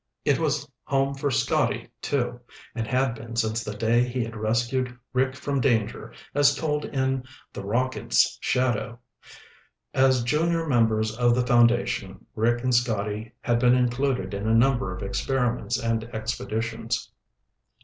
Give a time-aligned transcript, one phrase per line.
[0.25, 2.39] It was home for Scotty, too,
[2.73, 7.23] and had been since the day he had rescued Rick from danger, as told in
[7.53, 8.97] The Rocket's Shadow.
[9.93, 14.91] As junior members of the foundation, Rick and Scotty had been included in a number
[14.91, 17.11] of experiments and expeditions.